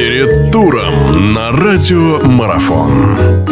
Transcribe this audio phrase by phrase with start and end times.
[0.00, 3.44] Перед туром на радио Марафон.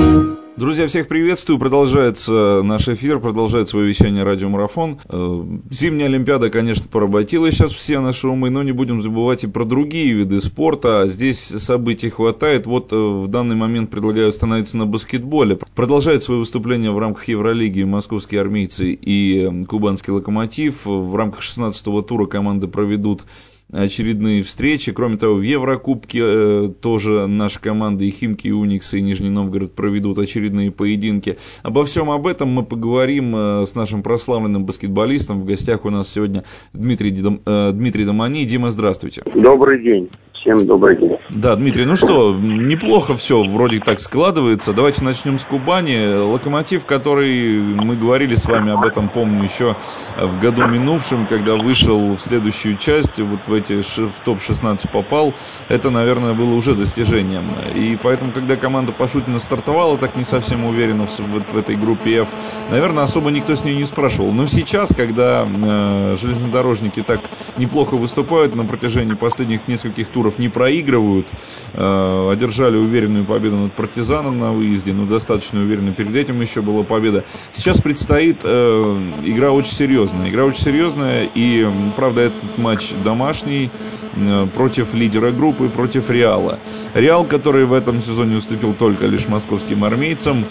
[0.56, 1.58] Друзья, всех приветствую.
[1.58, 4.98] Продолжается наш эфир, продолжает свое вещание радиомарафон.
[5.10, 9.66] Э, зимняя Олимпиада, конечно, поработила сейчас все наши умы, но не будем забывать и про
[9.66, 11.06] другие виды спорта.
[11.06, 12.64] Здесь событий хватает.
[12.64, 15.58] Вот э, в данный момент предлагаю остановиться на баскетболе.
[15.74, 20.86] Продолжает свое выступление в рамках Евролиги московские армейцы и э, кубанский локомотив.
[20.86, 23.24] В рамках 16-го тура команды проведут
[23.72, 24.92] очередные встречи.
[24.92, 29.74] Кроме того, в Еврокубке э, тоже наши команды и Химки, и Уникс, и Нижний Новгород
[29.74, 31.36] проведут очередные поединки.
[31.62, 35.40] Обо всем об этом мы поговорим э, с нашим прославленным баскетболистом.
[35.40, 38.44] В гостях у нас сегодня Дмитрий, Дом, э, Дмитрий Домани.
[38.44, 39.22] Дима, здравствуйте.
[39.34, 40.08] Добрый день.
[40.40, 41.16] Всем добрый день.
[41.30, 44.72] Да, Дмитрий, ну что, неплохо все вроде так складывается.
[44.72, 46.14] Давайте начнем с Кубани.
[46.14, 49.76] Локомотив, который мы говорили с вами об этом, помню, еще
[50.16, 55.34] в году минувшем, когда вышел в следующую часть, вот в эти в топ-16 попал,
[55.68, 57.50] это, наверное, было уже достижением.
[57.74, 62.22] И поэтому, когда команда Пашутина стартовала так не совсем уверенно в, в, в этой группе
[62.22, 62.34] F,
[62.70, 64.32] наверное, особо никто с ней не спрашивал.
[64.32, 67.22] Но сейчас, когда э, железнодорожники так
[67.56, 71.28] неплохо выступают на протяжении последних нескольких туров, не проигрывают,
[71.72, 76.82] э, одержали уверенную победу над партизаном на выезде, но достаточно уверенно перед этим еще была
[76.84, 77.24] победа.
[77.52, 80.28] Сейчас предстоит э, игра очень серьезная.
[80.28, 83.70] Игра очень серьезная, и, правда, этот матч домашний
[84.16, 86.58] э, против лидера группы, против Реала.
[86.94, 90.44] Реал, который в этом сезоне уступил только лишь московским армейцам.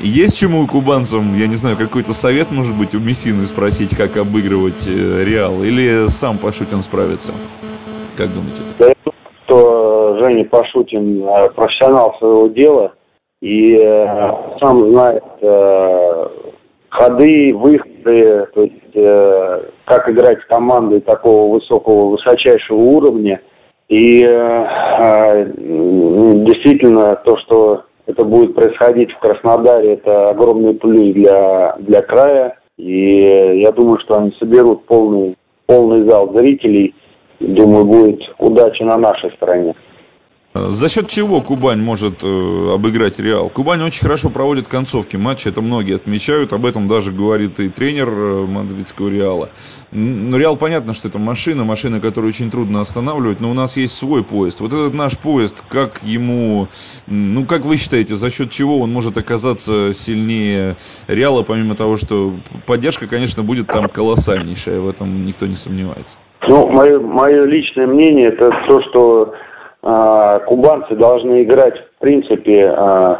[0.00, 4.86] Есть чему кубанцам, я не знаю, какой-то совет, может быть, у Мессины спросить, как обыгрывать
[4.86, 7.32] Реал, или сам Пашутин справится?
[8.18, 8.62] Как думаете?
[8.80, 9.12] Я
[9.46, 11.22] что Женя Пашутин
[11.54, 12.92] профессионал своего дела
[13.40, 14.06] и э,
[14.60, 16.28] сам знает э,
[16.88, 23.40] ходы, выходы, то есть э, как играть с командой такого высокого, высочайшего уровня.
[23.88, 31.76] И э, э, действительно то, что это будет происходить в Краснодаре, это огромный плюс для,
[31.78, 32.58] для края.
[32.78, 35.36] И я думаю, что они соберут полный,
[35.66, 36.96] полный зал зрителей–
[37.40, 39.74] думаю, будет удача на нашей стороне.
[40.66, 43.48] За счет чего Кубань может э, обыграть Реал?
[43.48, 48.08] Кубань очень хорошо проводит концовки матча, это многие отмечают, об этом даже говорит и тренер
[48.08, 49.50] э, мадридского Реала.
[49.92, 53.96] Но Реал понятно, что это машина, машина, которую очень трудно останавливать, но у нас есть
[53.96, 54.60] свой поезд.
[54.60, 56.68] Вот этот наш поезд, как ему,
[57.06, 60.76] ну как вы считаете, за счет чего он может оказаться сильнее
[61.06, 62.34] Реала, помимо того, что
[62.66, 66.18] поддержка, конечно, будет там колоссальнейшая, в этом никто не сомневается.
[66.48, 69.34] Ну, мое, мое личное мнение, это то, что
[69.80, 73.16] кубанцы должны играть, в принципе, э,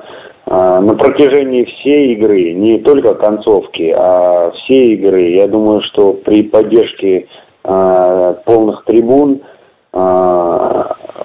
[0.47, 5.31] э, на протяжении всей игры, не только концовки, а всей игры.
[5.31, 7.29] Я думаю, что при поддержке
[7.63, 9.43] полных трибун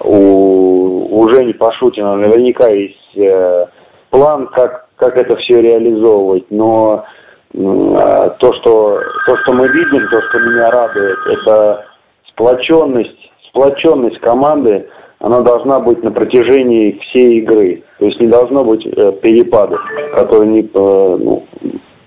[0.04, 3.66] у, у Жени Пашутина наверняка есть э,
[4.10, 7.04] план, как, как это все реализовывать, но
[7.52, 11.84] то, что, то, что мы видим, то, что меня радует, это
[12.30, 14.88] сплоченность, сплоченность команды,
[15.24, 17.82] она должна быть на протяжении всей игры.
[17.98, 19.80] То есть не должно быть э, перепадов,
[20.14, 21.44] которые не, э, ну,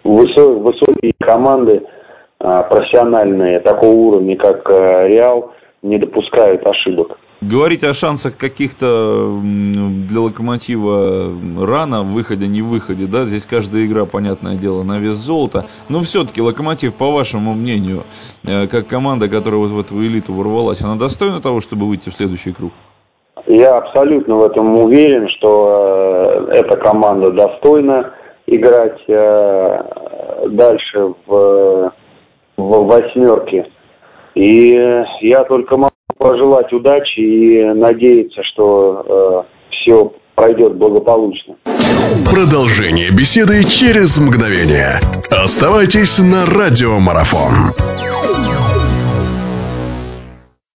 [0.04, 1.82] высо, высокие команды
[2.40, 5.52] э, профессиональные такого уровня, как э, Реал,
[5.82, 7.18] не допускают ошибок.
[7.42, 14.56] Говорить о шансах каких-то для Локомотива рано, выходе, не выходе, да, здесь каждая игра, понятное
[14.56, 15.66] дело, на вес золота.
[15.90, 18.04] Но все-таки Локомотив, по вашему мнению,
[18.44, 22.14] э, как команда, которая вот в эту элиту ворвалась, она достойна того, чтобы выйти в
[22.14, 22.74] следующий круг?
[23.48, 28.12] Я абсолютно в этом уверен, что э, эта команда достойна
[28.46, 29.84] играть э,
[30.50, 31.92] дальше в,
[32.58, 33.68] в восьмерке.
[34.36, 34.72] И
[35.22, 41.56] я только могу пожелать удачи и надеяться, что э, все пройдет благополучно.
[42.30, 45.00] Продолжение беседы через мгновение.
[45.32, 48.17] Оставайтесь на радиомарафон.